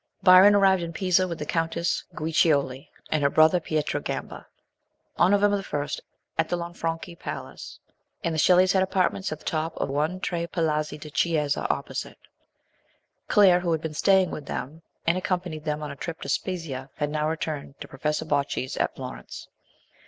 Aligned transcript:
Byron 0.23 0.55
arrived 0.55 0.81
in 0.81 0.93
Pisa 0.93 1.27
with 1.27 1.37
the 1.37 1.45
Countess 1.45 2.05
Guiccioli 2.15 2.89
and 3.11 3.21
her 3.21 3.29
brother 3.29 3.59
Pietro 3.59 3.99
Gamba, 3.99 4.47
on 5.17 5.29
November 5.29 5.57
the 5.57 5.61
1st, 5.63 5.99
at 6.39 6.49
the 6.49 6.57
Lanfranchi 6.57 7.15
Palace, 7.19 7.77
and 8.23 8.33
the 8.33 8.39
Shelley 8.39 8.63
s 8.63 8.71
had 8.71 8.81
apartments 8.81 9.31
at 9.31 9.37
the 9.37 9.45
top 9.45 9.77
of 9.77 9.95
I 9.95 10.17
Tre 10.17 10.47
Palazzi 10.47 10.97
di 10.97 11.11
Chiesa, 11.11 11.67
opposite. 11.71 12.17
Claire, 13.27 13.59
who 13.59 13.71
had 13.73 13.81
been 13.81 13.93
staying 13.93 14.31
with 14.31 14.47
them, 14.47 14.81
and 15.05 15.19
accompanied 15.19 15.65
them 15.65 15.83
on 15.83 15.91
a 15.91 15.95
trip 15.95 16.19
to 16.21 16.27
Spez/ia, 16.27 16.89
had 16.95 17.11
now 17.11 17.29
returned 17.29 17.79
to 17.79 17.87
Professor 17.87 18.25
Bojti's 18.25 18.77
at 18.77 18.95
Florence. 18.95 19.49